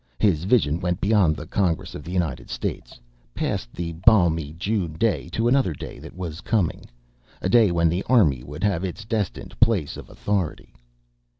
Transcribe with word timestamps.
His 0.17 0.45
vision 0.45 0.79
went 0.79 0.99
beyond 0.99 1.35
the 1.35 1.45
Congress 1.45 1.93
of 1.93 2.03
the 2.03 2.11
United 2.11 2.49
States, 2.49 2.99
past 3.35 3.71
the 3.71 3.91
balmy 3.91 4.51
June 4.53 4.93
day 4.93 5.29
to 5.29 5.47
another 5.47 5.73
day 5.73 5.99
that 5.99 6.15
was 6.17 6.41
coming. 6.41 6.85
A 7.39 7.49
day 7.49 7.69
when 7.69 7.87
the 7.87 8.01
Army 8.09 8.41
would 8.43 8.63
have 8.63 8.83
its 8.83 9.05
destined 9.05 9.59
place 9.59 9.97
of 9.97 10.09
authority. 10.09 10.73